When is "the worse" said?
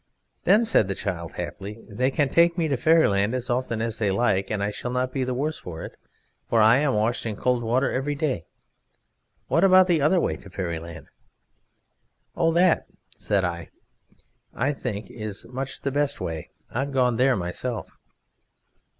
5.23-5.59